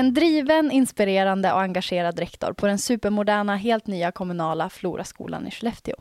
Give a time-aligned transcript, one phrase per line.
[0.00, 5.96] En driven, inspirerande och engagerad rektor på den supermoderna, helt nya kommunala Floraskolan i Skellefteå.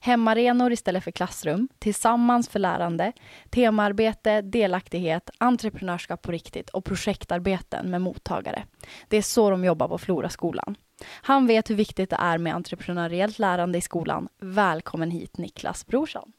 [0.00, 3.12] Hemmarenor istället för klassrum, tillsammans för lärande,
[3.50, 8.64] temaarbete, delaktighet, entreprenörskap på riktigt och projektarbeten med mottagare.
[9.08, 10.74] Det är så de jobbar på Floraskolan.
[11.22, 14.28] Han vet hur viktigt det är med entreprenöriellt lärande i skolan.
[14.40, 16.32] Välkommen hit Niklas Brorsson.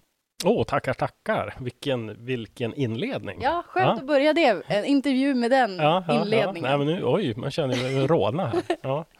[0.46, 1.56] Åh, oh, tackar, tackar.
[1.60, 3.42] Vilken, vilken inledning.
[3.42, 3.94] Ja, skönt ja.
[3.94, 4.62] att börja det.
[4.68, 6.70] En intervju med den ja, ja, inledningen.
[6.70, 9.06] Nej, men nu, oj, man känner ju rodna här.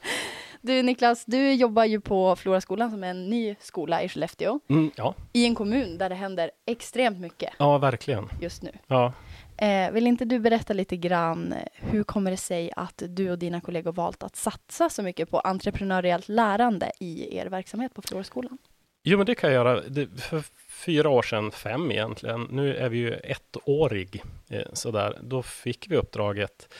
[0.64, 4.60] Du Niklas, du jobbar ju på Floraskolan som är en ny skola i Skellefteå.
[4.70, 5.14] Mm, ja.
[5.34, 7.54] I en kommun där det händer extremt mycket.
[7.60, 8.30] Ja, verkligen.
[8.42, 8.72] Just nu.
[8.88, 9.14] Ja.
[9.58, 13.62] Eh, vill inte du berätta lite grann, hur kommer det sig att du och dina
[13.62, 18.58] kollegor valt att satsa så mycket på entreprenöriellt lärande i er verksamhet på Floraskolan?
[19.04, 19.82] Jo, men det kan jag göra.
[19.82, 20.44] Det, för
[20.86, 22.48] fyra år sedan, fem egentligen.
[22.52, 24.24] Nu är vi ju ettårig.
[24.50, 25.18] Eh, sådär.
[25.22, 26.74] Då fick vi uppdraget.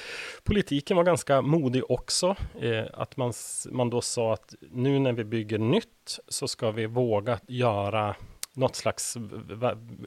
[0.44, 2.36] Politiken var ganska modig också.
[2.62, 3.34] Eh, att man,
[3.72, 8.16] man då sa att nu när vi bygger nytt så ska vi våga göra
[8.54, 9.18] något slags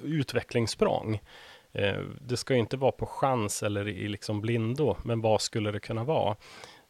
[0.02, 1.20] utvecklingssprång.
[1.72, 5.80] Eh, det ska inte vara på chans eller i liksom blindo, men vad skulle det
[5.80, 6.36] kunna vara?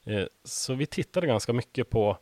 [0.07, 2.19] Eh, så vi tittade ganska mycket på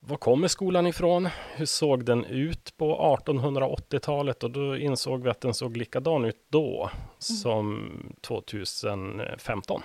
[0.00, 1.28] var kommer skolan ifrån?
[1.54, 4.44] Hur såg den ut på 1880-talet?
[4.44, 6.92] Och då insåg vi att den såg likadan ut då mm.
[7.18, 7.90] som
[8.20, 9.82] 2015.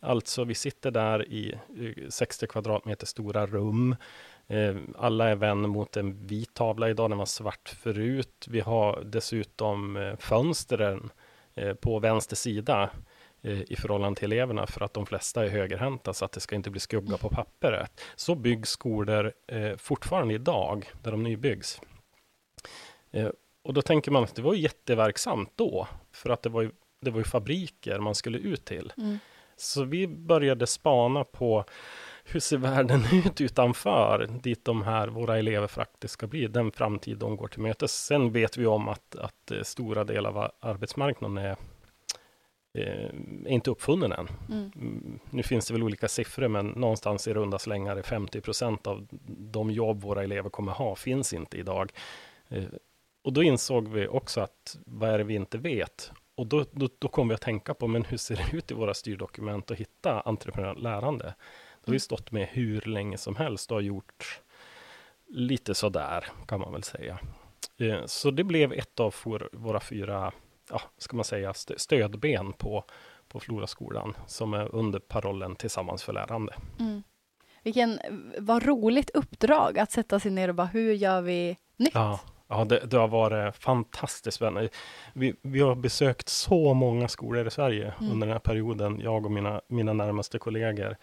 [0.00, 1.54] Alltså, vi sitter där i
[2.08, 3.96] 60 kvadratmeter stora rum.
[4.46, 8.46] Eh, alla är vän mot en vit tavla idag, den var svart förut.
[8.48, 11.10] Vi har dessutom eh, fönstren
[11.54, 12.90] eh, på vänster sida
[13.48, 16.70] i förhållande till eleverna för att de flesta är högerhänta så att det ska inte
[16.70, 18.00] bli skugga på pappret.
[18.16, 21.80] Så byggs skolor eh, fortfarande idag, där de nybyggs.
[23.10, 23.28] Eh,
[23.62, 26.70] och då tänker man att det var jätteverksamt då, för att det var ju,
[27.00, 28.92] det var ju fabriker man skulle ut till.
[28.96, 29.18] Mm.
[29.56, 31.64] Så vi började spana på
[32.24, 37.18] hur ser världen ut utanför, dit de här, våra elever faktiskt ska bli, den framtid
[37.18, 38.04] de går till mötes.
[38.06, 41.56] Sen vet vi om att, att eh, stora delar av arbetsmarknaden är
[42.82, 44.28] är inte uppfunnen än.
[44.48, 44.72] Mm.
[44.74, 45.18] mm.
[45.30, 49.70] Nu finns det väl olika siffror, men någonstans i runda slängar 50 procent av de
[49.70, 51.92] jobb våra elever kommer ha finns inte idag.
[52.48, 52.64] Eh,
[53.22, 56.12] och då insåg vi också att vad är det vi inte vet?
[56.34, 58.74] Och då, då, då kom vi att tänka på, men hur ser det ut i
[58.74, 61.24] våra styrdokument att hitta entreprenöriellt lärande?
[61.24, 62.00] Det har vi mm.
[62.00, 64.40] stått med hur länge som helst och har gjort
[65.26, 67.18] lite sådär, kan man väl säga.
[67.78, 69.14] Eh, så det blev ett av
[69.52, 70.32] våra fyra
[70.70, 72.84] ja, ska man säga, stödben på,
[73.28, 76.54] på Floraskolan som är under parollen Tillsammans för lärande.
[76.80, 77.02] Mm.
[77.62, 77.98] Vilken,
[78.38, 81.94] vad roligt uppdrag att sätta sig ner och bara, hur gör vi nytt?
[81.94, 84.68] Ja, ja det, det har varit fantastiskt spännande.
[85.12, 88.12] Vi, vi har besökt så många skolor i Sverige mm.
[88.12, 90.96] under den här perioden, jag och mina, mina närmaste kollegor.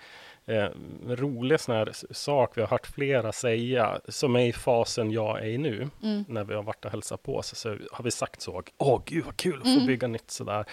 [0.47, 0.67] Eh,
[1.07, 5.45] rolig sån här sak vi har hört flera säga, som är i fasen jag är
[5.45, 6.25] i nu, mm.
[6.28, 9.25] när vi har varit och hälsat på, så, så har vi sagt så, åh gud
[9.25, 9.85] vad kul att få mm.
[9.85, 10.66] bygga nytt sådär.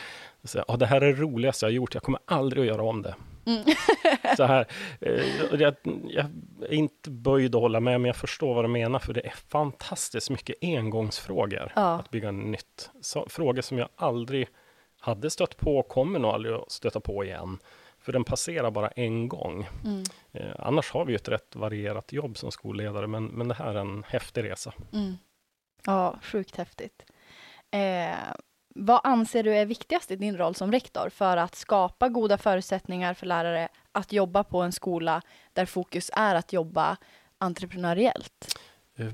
[0.45, 2.83] Så, Åh, det här är det roligaste jag har gjort, jag kommer aldrig att göra
[2.83, 3.15] om det.
[3.47, 3.65] Mm.
[4.37, 4.67] så här,
[5.01, 5.75] eh, jag,
[6.09, 6.27] jag,
[6.69, 9.35] är inte böjd att hålla med, men jag förstår vad du menar, för det är
[9.49, 11.95] fantastiskt mycket engångsfrågor ja.
[11.95, 12.91] att bygga nytt.
[13.01, 14.49] Så, frågor som jag aldrig
[15.01, 17.59] hade stött på, kommer nog aldrig att stöta på igen.
[17.99, 19.69] För den passerar bara en gång.
[19.85, 20.03] Mm.
[20.33, 23.81] Eh, annars har vi ett rätt varierat jobb som skolledare, men, men det här är
[23.81, 24.73] en häftig resa.
[24.93, 25.15] Mm.
[25.87, 27.05] Ja, sjukt häftigt.
[27.71, 28.35] Eh,
[28.75, 33.15] vad anser du är viktigast i din roll som rektor för att skapa goda förutsättningar
[33.15, 36.97] för lärare att jobba på en skola där fokus är att jobba
[37.39, 38.59] entreprenöriellt?
[38.97, 39.13] Eh,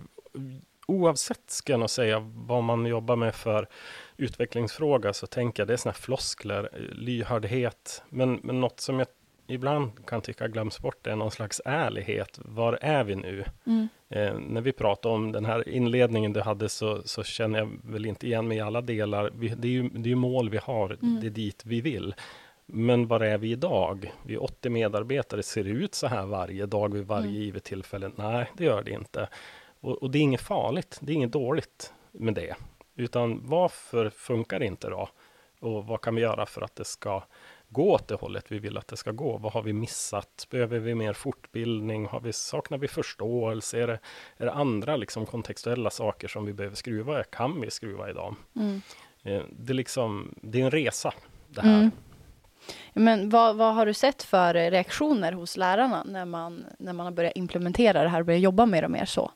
[0.86, 3.68] oavsett ska jag nog säga vad man jobbar med för
[4.16, 9.08] utvecklingsfråga så tänker jag det är sådana floskler, eh, lyhördhet, men, men något som jag
[9.48, 12.38] ibland kan tycka glöms bort är någon slags ärlighet.
[12.42, 13.44] Var är vi nu?
[13.66, 13.88] Mm.
[14.08, 18.06] Eh, när vi pratar om den här inledningen du hade så, så känner jag väl
[18.06, 19.30] inte igen mig i alla delar.
[19.34, 21.20] Vi, det är ju det är mål vi har, mm.
[21.20, 22.14] det är dit vi vill.
[22.66, 24.12] Men var är vi idag?
[24.22, 27.40] Vi är 80 medarbetare, ser det ut så här varje dag vid varje mm.
[27.40, 28.10] givet tillfälle?
[28.16, 29.28] Nej, det gör det inte.
[29.80, 32.56] Och, och, det är inget farligt, det är inget dåligt med det.
[32.96, 35.08] utan varför funkar det inte då?
[35.60, 37.22] Och vad kan vi göra för att det ska
[37.68, 39.38] gå åt det hållet vi vill att det ska gå?
[39.38, 40.46] Vad har vi missat?
[40.50, 42.06] Behöver vi mer fortbildning?
[42.06, 43.82] Har vi, saknar vi förståelse?
[43.82, 43.98] Är det,
[44.36, 47.24] är det andra liksom kontextuella saker som vi behöver skruva?
[47.24, 48.36] Kan vi skruva i dem?
[48.56, 48.82] Mm.
[49.22, 51.14] Eh, det, är liksom, det är en resa
[51.48, 51.78] det här.
[51.78, 51.90] Mm.
[52.92, 57.12] Men vad, vad, har du sett för reaktioner hos lärarna när man, när man har
[57.12, 59.30] börjat implementera det här och börjat jobba mer och mer så?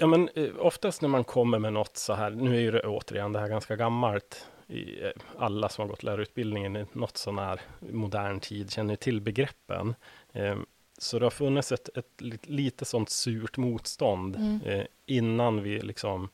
[0.00, 2.80] Ja, men eh, oftast när man kommer med något så här, nu är ju det
[2.80, 7.38] återigen det här ganska gammalt, i, eh, alla som har gått lärarutbildningen i något sån
[7.38, 7.60] här
[7.90, 9.94] modern tid känner till begreppen.
[10.32, 10.56] Eh,
[10.98, 14.60] så det har funnits ett, ett, lite sånt surt motstånd mm.
[14.64, 16.28] eh, innan vi liksom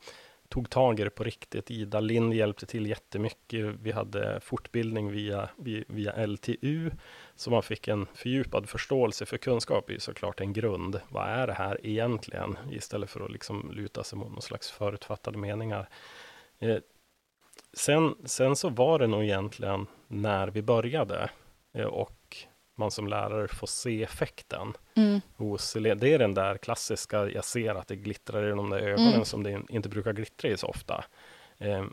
[0.49, 1.71] tog tag i det på riktigt.
[1.71, 3.75] Ida Lind hjälpte till jättemycket.
[3.83, 5.49] Vi hade fortbildning via,
[5.87, 6.91] via LTU,
[7.35, 11.01] så man fick en fördjupad förståelse för kunskap är ju såklart en grund.
[11.09, 12.59] Vad är det här egentligen?
[12.71, 15.89] Istället för att liksom luta sig mot någon slags förutfattade meningar.
[16.59, 16.79] Eh,
[17.73, 21.31] sen, sen så var det nog egentligen när vi började
[21.75, 22.37] eh, och
[22.79, 25.21] man som lärare får se effekten mm.
[25.37, 29.13] hos Det är den där klassiska, jag ser att det glittrar i de där ögonen
[29.13, 29.25] mm.
[29.25, 31.05] som det inte brukar glittra i så ofta.
[31.59, 31.85] Eh,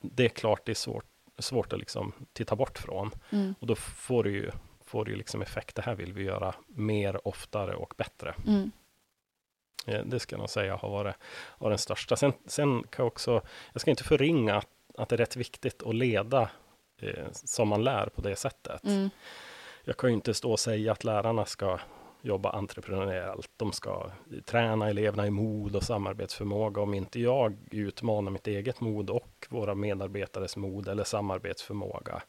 [0.00, 1.06] det är klart det är svårt,
[1.38, 3.10] svårt att liksom titta bort från.
[3.30, 3.54] Mm.
[3.60, 4.50] Och då får du ju
[4.84, 5.76] får du liksom effekt.
[5.76, 8.34] Det här vill vi göra mer, oftare och bättre.
[8.46, 8.70] Mm.
[9.86, 11.16] Eh, det ska jag nog säga har varit,
[11.58, 12.16] varit den största.
[12.16, 13.42] Sen, sen kan jag också,
[13.72, 14.68] jag ska inte förringa att,
[14.98, 16.50] att det är rätt viktigt att leda
[16.98, 18.84] eh, som man lär på det sättet.
[19.84, 21.78] Jag kan ju inte stå och säga att lärarna ska
[22.22, 23.50] jobba entreprenöriellt.
[23.56, 24.10] De ska
[24.44, 26.82] träna eleverna i mod och samarbetsförmåga.
[26.82, 32.22] Om inte jag utmanar mitt eget mod och våra medarbetares mod eller samarbetsförmåga.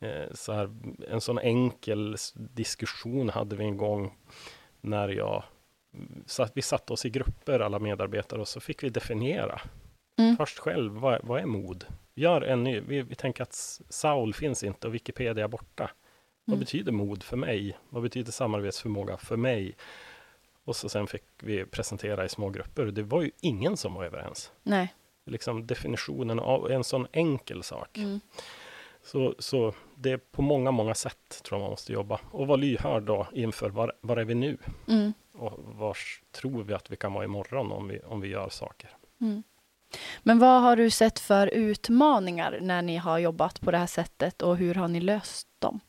[0.00, 0.76] Eh, så här,
[1.08, 4.18] en sån enkel diskussion hade vi en gång
[4.80, 5.44] när jag
[6.26, 9.60] satt, vi satte oss i grupper, alla medarbetare, och så fick vi definiera
[10.18, 10.36] mm.
[10.36, 11.84] först själv, vad, vad är mod?
[12.14, 13.54] Gör en ny, vi, vi tänker att
[13.88, 15.90] Saul finns inte och Wikipedia är borta.
[16.44, 16.60] Vad mm.
[16.60, 17.78] betyder mod för mig?
[17.88, 19.76] Vad betyder samarbetsförmåga för mig?
[20.64, 22.84] Och så sen fick vi presentera i små grupper.
[22.84, 24.52] Det var ju ingen som var överens.
[24.62, 24.94] Nej.
[25.26, 27.98] Liksom definitionen av en sån enkel sak.
[27.98, 28.20] Mm.
[29.02, 32.20] Så, så det är på många, många sätt tror jag man måste jobba.
[32.30, 34.58] Och vara lyhörd då inför var, var är vi nu?
[34.88, 35.12] Mm.
[35.32, 35.96] Och var
[36.32, 38.90] tror vi att vi kan vara imorgon om vi, om vi gör saker?
[39.20, 39.42] Mm.
[40.22, 44.42] Men vad har du sett för utmaningar när ni har jobbat på det här sättet
[44.42, 45.80] och hur har ni löst dem?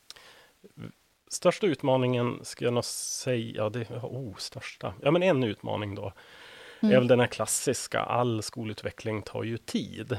[1.32, 6.12] Största utmaningen ska jag nog säga, det, oh, största, ja men en utmaning då,
[6.82, 6.94] mm.
[6.94, 10.18] är väl den här klassiska, all skolutveckling tar ju tid.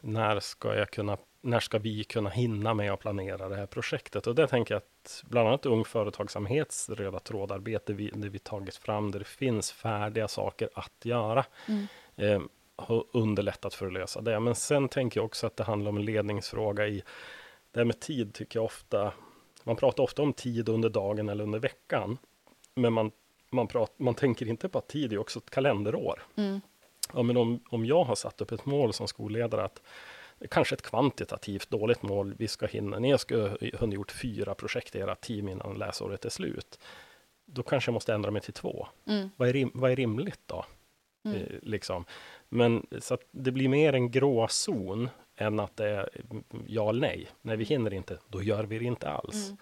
[0.00, 4.26] När ska jag kunna när ska vi kunna hinna med att planera det här projektet?
[4.26, 8.76] Och det tänker jag att bland annat Ung Företagsamhets röda trådarbete, vi, det vi tagit
[8.76, 11.86] fram, där det finns färdiga saker att göra, mm.
[12.16, 12.42] eh,
[12.76, 14.40] har underlättat för att lösa det.
[14.40, 17.02] Men sen tänker jag också att det handlar om en ledningsfråga i
[17.72, 19.12] det här med tid tycker jag ofta
[19.64, 22.18] man pratar ofta om tid under dagen eller under veckan.
[22.74, 23.10] Men man,
[23.50, 26.22] man, prat, man tänker inte på att tid är också ett kalenderår.
[26.36, 26.60] Mm.
[27.14, 29.82] Ja, men om, om jag har satt upp ett mål som skolledare att
[30.50, 34.98] kanske ett kvantitativt dåligt mål, vi ska hinna, ni ska ha gjort fyra projekt i
[34.98, 36.78] era team innan läsåret är slut.
[37.44, 38.86] Då kanske jag måste ändra mig till två.
[39.06, 39.30] Mm.
[39.36, 40.64] Vad, är rim, vad är rimligt då?
[41.24, 41.36] Mm.
[41.36, 42.04] Eh, liksom.
[42.48, 45.08] Men så att det blir mer en gråzon
[45.40, 46.08] än att det är
[46.66, 47.28] ja eller nej.
[47.42, 49.48] När vi hinner inte, då gör vi det inte alls.
[49.48, 49.56] Mm.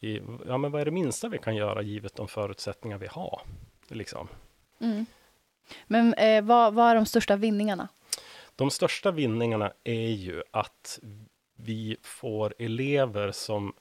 [0.00, 3.40] I, ja, men vad är det minsta vi kan göra givet de förutsättningar vi har?
[3.88, 4.28] Liksom.
[4.80, 5.06] Mm.
[5.86, 7.88] Men eh, vad, vad är de största vinningarna?
[8.56, 10.98] De största vinningarna är ju att
[11.56, 13.72] vi får elever som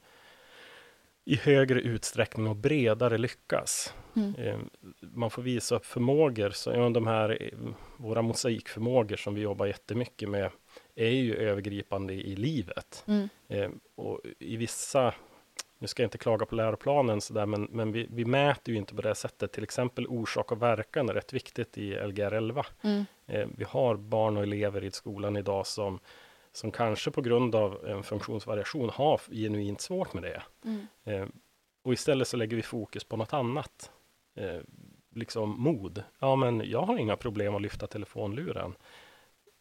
[1.27, 3.93] i högre utsträckning och bredare lyckas.
[4.15, 4.35] Mm.
[4.35, 4.59] Eh,
[4.99, 7.59] man får visa upp förmågor, så de här eh,
[7.97, 10.51] våra mosaikförmågor som vi jobbar jättemycket med
[10.95, 13.03] är ju övergripande i livet.
[13.07, 13.29] Mm.
[13.47, 15.13] Eh, och i vissa,
[15.79, 18.95] nu ska jag inte klaga på läroplanen sådär, men, men vi, vi, mäter ju inte
[18.95, 19.51] på det sättet.
[19.51, 22.65] Till exempel orsak och verkan är rätt viktigt i Lgr 11.
[22.81, 23.05] Mm.
[23.27, 25.99] Eh, vi har barn och elever i skolan idag som,
[26.57, 30.43] som kanske på grund av en funktionsvariation har genuint svårt med det.
[30.65, 30.87] Mm.
[31.03, 31.27] Eh,
[31.83, 33.91] och istället så lägger vi fokus på något annat.
[34.35, 34.59] Eh,
[35.15, 36.03] liksom mod.
[36.19, 38.75] Ja, men jag har inga problem att lyfta telefonluren.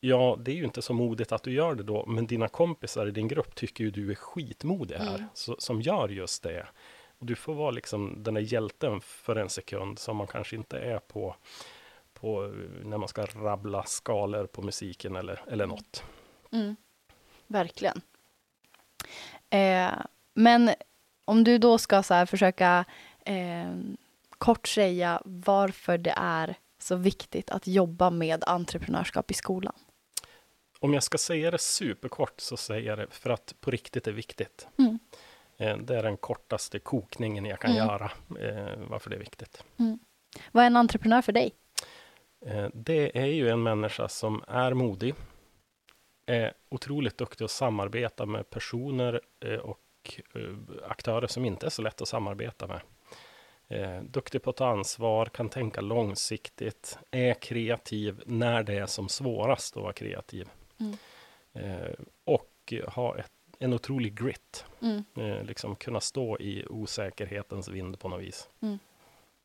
[0.00, 3.06] Ja, det är ju inte så modigt att du gör det då, men dina kompisar
[3.06, 5.28] i din grupp tycker ju du är skitmodig här, mm.
[5.34, 6.66] så, som gör just det.
[7.18, 10.78] Och du får vara liksom den där hjälten för en sekund, som man kanske inte
[10.78, 11.36] är på,
[12.14, 16.04] på när man ska rabbla skalor på musiken eller, eller något.
[16.52, 16.76] Mm.
[17.46, 18.00] Verkligen.
[19.50, 19.92] Eh,
[20.34, 20.70] men
[21.24, 22.84] om du då ska så försöka
[23.24, 23.74] eh,
[24.38, 29.74] kort säga varför det är så viktigt att jobba med entreprenörskap i skolan?
[30.80, 34.12] om jag ska säga det superkort så säger jag det för att på riktigt är
[34.12, 34.66] viktigt.
[34.78, 34.98] Mm.
[35.56, 37.86] Eh, det är den kortaste kokningen jag kan Mm.
[37.86, 38.10] göra,
[38.40, 39.64] eh, varför det är viktigt.
[40.52, 41.52] Vad är en entreprenör för dig?
[42.46, 45.14] Eh, det är ju en människa som är modig,
[46.26, 49.80] är otroligt duktig att samarbeta med personer eh, och
[50.34, 50.54] eh,
[50.88, 52.80] aktörer som inte är så lätt att samarbeta med.
[53.68, 59.08] Eh, duktig på att ta ansvar, kan tänka långsiktigt, är kreativ när det är som
[59.08, 60.48] svårast att vara kreativ.
[60.80, 60.96] Mm.
[62.24, 65.46] Och ha ett, en otrolig grit, Mm.
[65.46, 68.48] liksom kunna stå i osäkerhetens vind på något vis.
[68.60, 68.78] Mm.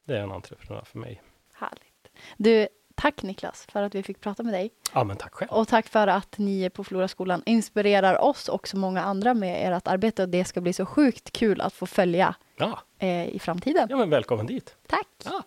[0.04, 1.22] Det är en entreprenör för mig.
[1.54, 2.12] Härligt.
[2.38, 2.68] Du,
[3.02, 4.72] tack Niklas för att vi fick prata med dig.
[4.94, 5.52] Ja, men tack själv.
[5.52, 9.88] Och tack för att ni på Floraskolan inspirerar oss och så många andra med ert
[9.88, 10.24] arbete.
[10.24, 13.88] Och det ska bli så sjukt kul att få följa Ja, eh, i framtiden.
[13.90, 14.76] ja men välkommen dit.
[14.88, 15.08] Tack!
[15.26, 15.44] Ja.